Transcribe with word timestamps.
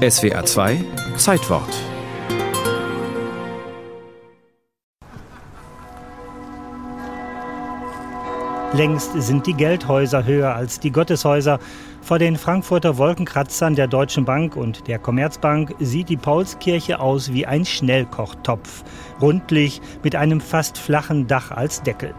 SWA 0.00 0.42
2 0.42 0.82
Zeitwort 1.18 1.68
Längst 8.72 9.12
sind 9.20 9.46
die 9.46 9.52
Geldhäuser 9.52 10.24
höher 10.24 10.54
als 10.54 10.80
die 10.80 10.90
Gotteshäuser. 10.90 11.58
Vor 12.00 12.18
den 12.18 12.36
Frankfurter 12.36 12.96
Wolkenkratzern 12.96 13.74
der 13.74 13.88
Deutschen 13.88 14.24
Bank 14.24 14.56
und 14.56 14.88
der 14.88 14.98
Commerzbank 14.98 15.74
sieht 15.80 16.08
die 16.08 16.16
Paulskirche 16.16 16.98
aus 16.98 17.34
wie 17.34 17.44
ein 17.44 17.66
Schnellkochtopf, 17.66 18.84
rundlich 19.20 19.82
mit 20.02 20.16
einem 20.16 20.40
fast 20.40 20.78
flachen 20.78 21.26
Dach 21.26 21.50
als 21.50 21.82
Deckel. 21.82 22.14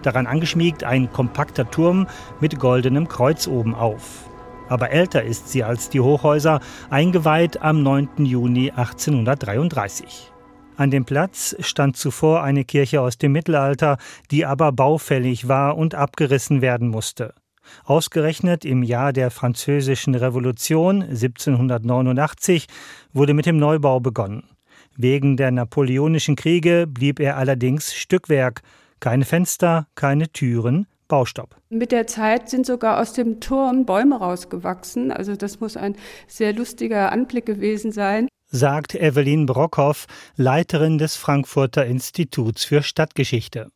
Daran 0.00 0.26
angeschmiegt 0.26 0.84
ein 0.84 1.12
kompakter 1.12 1.70
Turm 1.70 2.06
mit 2.40 2.58
goldenem 2.58 3.08
Kreuz 3.08 3.46
oben 3.46 3.74
auf. 3.74 4.30
Aber 4.68 4.90
älter 4.90 5.22
ist 5.22 5.48
sie 5.48 5.62
als 5.62 5.88
die 5.88 6.00
Hochhäuser, 6.00 6.60
eingeweiht 6.90 7.62
am 7.62 7.82
9. 7.82 8.24
Juni 8.24 8.70
1833. 8.70 10.32
An 10.76 10.90
dem 10.90 11.04
Platz 11.04 11.56
stand 11.60 11.96
zuvor 11.96 12.42
eine 12.42 12.64
Kirche 12.64 13.00
aus 13.00 13.16
dem 13.16 13.32
Mittelalter, 13.32 13.96
die 14.30 14.44
aber 14.44 14.72
baufällig 14.72 15.48
war 15.48 15.76
und 15.76 15.94
abgerissen 15.94 16.60
werden 16.60 16.88
musste. 16.88 17.34
Ausgerechnet 17.84 18.64
im 18.64 18.82
Jahr 18.82 19.12
der 19.12 19.30
Französischen 19.30 20.14
Revolution 20.14 21.02
1789 21.02 22.66
wurde 23.12 23.34
mit 23.34 23.46
dem 23.46 23.56
Neubau 23.56 24.00
begonnen. 24.00 24.44
Wegen 24.96 25.36
der 25.36 25.50
napoleonischen 25.50 26.36
Kriege 26.36 26.86
blieb 26.86 27.20
er 27.20 27.36
allerdings 27.36 27.94
Stückwerk, 27.94 28.62
keine 29.00 29.24
Fenster, 29.24 29.86
keine 29.94 30.28
Türen, 30.28 30.86
Baustopp. 31.08 31.56
Mit 31.68 31.92
der 31.92 32.06
Zeit 32.06 32.50
sind 32.50 32.66
sogar 32.66 33.00
aus 33.00 33.12
dem 33.12 33.40
Turm 33.40 33.86
Bäume 33.86 34.18
rausgewachsen. 34.18 35.12
Also 35.12 35.36
das 35.36 35.60
muss 35.60 35.76
ein 35.76 35.96
sehr 36.26 36.52
lustiger 36.52 37.12
Anblick 37.12 37.46
gewesen 37.46 37.92
sein 37.92 38.28
sagt 38.48 38.94
Evelyn 38.94 39.46
Brockhoff, 39.46 40.06
Leiterin 40.36 40.98
des 40.98 41.16
Frankfurter 41.16 41.84
Instituts 41.84 42.64
für 42.64 42.82
Stadtgeschichte. 42.82 43.70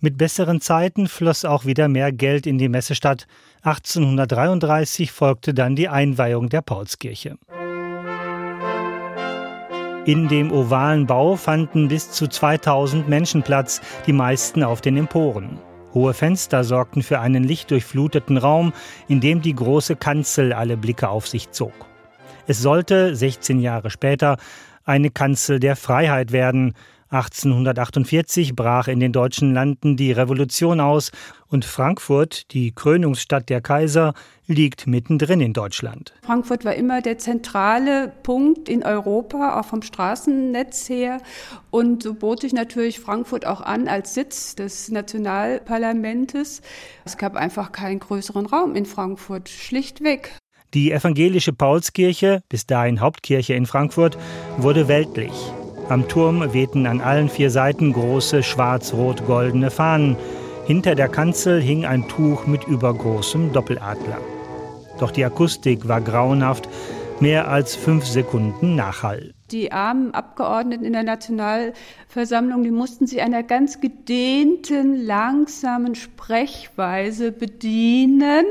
Mit 0.00 0.16
besseren 0.16 0.60
Zeiten 0.60 1.08
floss 1.08 1.44
auch 1.44 1.66
wieder 1.66 1.88
mehr 1.88 2.10
Geld 2.10 2.46
in 2.46 2.56
die 2.56 2.70
Messestadt. 2.70 3.26
1833 3.62 5.12
folgte 5.12 5.52
dann 5.52 5.76
die 5.76 5.88
Einweihung 5.88 6.48
der 6.48 6.62
Paulskirche. 6.62 7.36
In 10.06 10.28
dem 10.28 10.50
ovalen 10.50 11.06
Bau 11.06 11.36
fanden 11.36 11.88
bis 11.88 12.10
zu 12.10 12.26
2000 12.26 13.08
Menschen 13.08 13.42
Platz, 13.42 13.82
die 14.06 14.14
meisten 14.14 14.64
auf 14.64 14.80
den 14.80 14.96
Emporen. 14.96 15.58
Hohe 15.94 16.14
Fenster 16.14 16.64
sorgten 16.64 17.02
für 17.02 17.20
einen 17.20 17.44
lichtdurchfluteten 17.44 18.36
Raum, 18.36 18.72
in 19.08 19.20
dem 19.20 19.42
die 19.42 19.54
große 19.54 19.96
Kanzel 19.96 20.52
alle 20.52 20.76
Blicke 20.76 21.08
auf 21.08 21.26
sich 21.26 21.50
zog. 21.50 21.72
Es 22.46 22.60
sollte 22.60 23.14
16 23.14 23.60
Jahre 23.60 23.90
später 23.90 24.36
eine 24.84 25.10
Kanzel 25.10 25.60
der 25.60 25.76
Freiheit 25.76 26.32
werden. 26.32 26.74
1848 27.10 28.54
brach 28.54 28.88
in 28.88 29.00
den 29.00 29.12
deutschen 29.12 29.52
Landen 29.52 29.96
die 29.96 30.12
Revolution 30.12 30.80
aus 30.80 31.10
und 31.48 31.64
Frankfurt, 31.64 32.52
die 32.52 32.72
Krönungsstadt 32.72 33.48
der 33.48 33.60
Kaiser, 33.60 34.14
liegt 34.46 34.86
mittendrin 34.86 35.40
in 35.40 35.52
Deutschland. 35.52 36.14
Frankfurt 36.22 36.64
war 36.64 36.74
immer 36.74 37.02
der 37.02 37.18
zentrale 37.18 38.12
Punkt 38.22 38.68
in 38.68 38.84
Europa, 38.84 39.58
auch 39.58 39.64
vom 39.64 39.82
Straßennetz 39.82 40.88
her. 40.88 41.20
Und 41.70 42.04
so 42.04 42.14
bot 42.14 42.40
sich 42.40 42.52
natürlich 42.52 43.00
Frankfurt 43.00 43.46
auch 43.46 43.60
an 43.60 43.88
als 43.88 44.14
Sitz 44.14 44.54
des 44.54 44.90
Nationalparlamentes. 44.90 46.62
Es 47.04 47.16
gab 47.16 47.34
einfach 47.34 47.72
keinen 47.72 47.98
größeren 47.98 48.46
Raum 48.46 48.76
in 48.76 48.86
Frankfurt, 48.86 49.48
schlichtweg. 49.48 50.36
Die 50.74 50.92
evangelische 50.92 51.52
Paulskirche, 51.52 52.42
bis 52.48 52.66
dahin 52.66 53.00
Hauptkirche 53.00 53.54
in 53.54 53.66
Frankfurt, 53.66 54.16
wurde 54.56 54.86
weltlich. 54.86 55.32
Am 55.90 56.06
Turm 56.06 56.52
wehten 56.52 56.86
an 56.86 57.00
allen 57.00 57.28
vier 57.28 57.50
Seiten 57.50 57.92
große 57.92 58.44
schwarz-rot-goldene 58.44 59.72
Fahnen. 59.72 60.16
Hinter 60.64 60.94
der 60.94 61.08
Kanzel 61.08 61.60
hing 61.60 61.84
ein 61.84 62.06
Tuch 62.06 62.46
mit 62.46 62.64
übergroßem 62.68 63.52
Doppeladler. 63.52 64.18
Doch 65.00 65.10
die 65.10 65.24
Akustik 65.24 65.88
war 65.88 66.00
grauenhaft, 66.00 66.68
mehr 67.18 67.48
als 67.48 67.74
fünf 67.74 68.06
Sekunden 68.06 68.76
Nachhall. 68.76 69.32
Die 69.50 69.72
armen 69.72 70.14
Abgeordneten 70.14 70.84
in 70.84 70.92
der 70.92 71.02
Nationalversammlung, 71.02 72.62
die 72.62 72.70
mussten 72.70 73.08
sich 73.08 73.20
einer 73.20 73.42
ganz 73.42 73.80
gedehnten, 73.80 75.04
langsamen 75.04 75.96
Sprechweise 75.96 77.32
bedienen, 77.32 78.44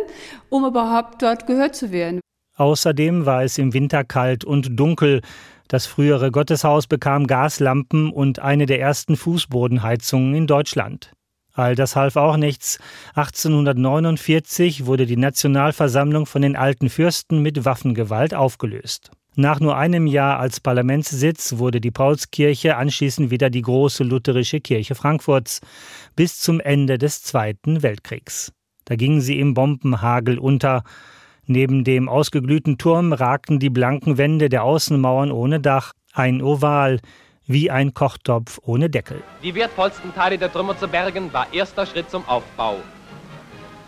um 0.50 0.66
überhaupt 0.66 1.22
dort 1.22 1.48
gehört 1.48 1.78
zu 1.78 1.92
werden. 1.92 2.20
Außerdem 2.58 3.26
war 3.26 3.44
es 3.44 3.58
im 3.58 3.74
Winter 3.74 4.04
kalt 4.04 4.44
und 4.44 4.78
dunkel. 4.78 5.22
Das 5.70 5.86
frühere 5.86 6.32
Gotteshaus 6.32 6.88
bekam 6.88 7.28
Gaslampen 7.28 8.12
und 8.12 8.40
eine 8.40 8.66
der 8.66 8.82
ersten 8.82 9.16
Fußbodenheizungen 9.16 10.34
in 10.34 10.48
Deutschland. 10.48 11.14
All 11.54 11.76
das 11.76 11.96
half 11.96 12.16
auch 12.16 12.38
nichts. 12.38 12.80
1849 13.14 14.88
wurde 14.88 15.06
die 15.06 15.16
Nationalversammlung 15.16 16.26
von 16.26 16.42
den 16.42 16.56
alten 16.56 16.90
Fürsten 16.90 17.44
mit 17.44 17.66
Waffengewalt 17.66 18.34
aufgelöst. 18.34 19.12
Nach 19.36 19.60
nur 19.60 19.78
einem 19.78 20.08
Jahr 20.08 20.40
als 20.40 20.60
Parlamentssitz 20.60 21.60
wurde 21.60 21.80
die 21.80 21.92
Paulskirche 21.92 22.76
anschließend 22.76 23.30
wieder 23.30 23.52
die 23.52 23.62
große 23.62 24.04
lutherische 24.04 24.62
Kirche 24.62 24.96
Frankfurts 24.96 25.62
bis 26.16 26.40
zum 26.40 26.60
Ende 26.60 26.98
des 26.98 27.22
Zweiten 27.22 27.84
Weltkriegs. 27.84 28.52
Da 28.86 28.96
ging 28.96 29.22
sie 29.22 29.40
im 29.40 29.54
Bombenhagel 29.54 30.40
unter. 30.40 30.84
Neben 31.52 31.84
dem 31.84 32.10
ausgeglühten 32.10 32.78
Turm 32.78 33.12
ragten 33.12 33.58
die 33.58 33.72
blanken 33.72 34.20
Wände 34.20 34.50
der 34.50 34.64
Außenmauern 34.64 35.32
ohne 35.32 35.60
Dach, 35.60 35.94
ein 36.14 36.44
Oval, 36.44 37.00
wie 37.48 37.72
ein 37.72 37.96
Kochtopf 37.96 38.60
ohne 38.62 38.88
Deckel. 38.88 39.24
Die 39.42 39.56
wertvollsten 39.56 40.14
Teile 40.14 40.38
der 40.38 40.54
Trümmer 40.54 40.78
zu 40.78 40.88
bergen, 40.88 41.34
war 41.34 41.52
erster 41.52 41.88
Schritt 41.88 42.12
zum 42.12 42.24
Aufbau. 42.28 42.76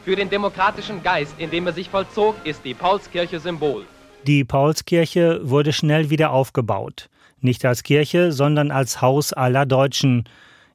Für 0.04 0.16
den 0.16 0.32
demokratischen 0.32 1.04
Geist, 1.04 1.36
in 1.38 1.52
dem 1.52 1.68
er 1.68 1.74
sich 1.74 1.88
vollzog, 1.88 2.34
ist 2.46 2.66
die 2.66 2.74
Paulskirche 2.74 3.40
Symbol. 3.40 3.86
Die 4.26 4.44
Paulskirche 4.44 5.42
wurde 5.44 5.72
schnell 5.72 6.10
wieder 6.10 6.32
aufgebaut. 6.32 7.10
Nicht 7.42 7.64
als 7.64 7.84
Kirche, 7.84 8.32
sondern 8.32 8.72
als 8.72 9.04
Haus 9.04 9.34
aller 9.34 9.68
Deutschen. 9.68 10.28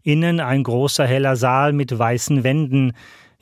Innen 0.04 0.38
ein 0.38 0.62
großer 0.62 1.04
heller 1.04 1.34
Saal 1.34 1.72
mit 1.72 1.98
weißen 1.98 2.44
Wänden. 2.44 2.92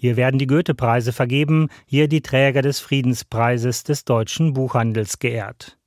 Hier 0.04 0.18
werden 0.18 0.38
die 0.38 0.46
Goethe-Preise 0.46 1.14
vergeben, 1.14 1.70
hier 1.86 2.08
die 2.08 2.20
Träger 2.20 2.60
des 2.60 2.78
Friedenspreises 2.78 3.84
des 3.84 4.04
deutschen 4.04 4.52
Buchhandels 4.52 5.18
geehrt. 5.18 5.78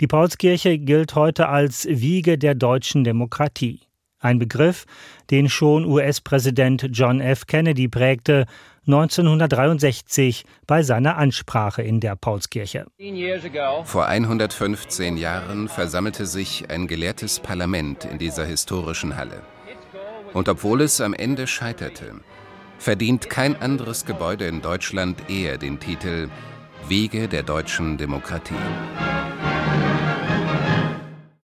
Die 0.00 0.08
Paulskirche 0.08 0.78
gilt 0.78 1.14
heute 1.14 1.48
als 1.48 1.86
Wiege 1.88 2.38
der 2.38 2.56
deutschen 2.56 3.04
Demokratie. 3.04 3.82
Ein 4.18 4.40
Begriff, 4.40 4.84
den 5.30 5.48
schon 5.48 5.84
US-Präsident 5.84 6.88
John 6.90 7.20
F. 7.20 7.46
Kennedy 7.46 7.86
prägte 7.86 8.46
1963 8.88 10.44
bei 10.66 10.82
seiner 10.82 11.16
Ansprache 11.16 11.82
in 11.82 12.00
der 12.00 12.16
Paulskirche. 12.16 12.86
Vor 13.84 14.06
115 14.06 15.16
Jahren 15.16 15.68
versammelte 15.68 16.26
sich 16.26 16.68
ein 16.68 16.88
gelehrtes 16.88 17.38
Parlament 17.38 18.06
in 18.06 18.18
dieser 18.18 18.44
historischen 18.44 19.16
Halle. 19.16 19.40
Und 20.32 20.48
obwohl 20.48 20.80
es 20.80 21.00
am 21.00 21.14
Ende 21.14 21.46
scheiterte, 21.46 22.22
verdient 22.82 23.30
kein 23.30 23.54
anderes 23.54 24.04
Gebäude 24.06 24.46
in 24.48 24.60
Deutschland 24.60 25.30
eher 25.30 25.56
den 25.56 25.78
Titel 25.78 26.28
Wege 26.88 27.28
der 27.28 27.44
deutschen 27.44 27.96
Demokratie. 27.96 28.56